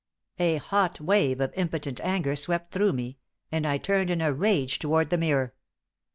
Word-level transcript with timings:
A 0.39 0.55
hot 0.57 0.99
wave 0.99 1.39
of 1.39 1.53
impotent 1.55 2.01
anger 2.03 2.35
swept 2.35 2.71
through 2.71 2.91
me, 2.91 3.19
and 3.51 3.67
I 3.67 3.77
turned 3.77 4.09
in 4.09 4.19
a 4.19 4.33
rage 4.33 4.79
toward 4.79 5.11
the 5.11 5.15
mirror. 5.19 5.53